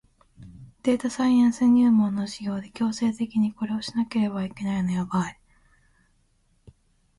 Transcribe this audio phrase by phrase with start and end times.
[0.81, 5.39] データサイエンス入門の授業で強制的にこれをしなければいけないのやばい